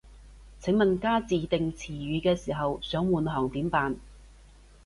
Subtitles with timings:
[0.59, 3.97] 請問加自訂詞語嘅時候，想換行點辦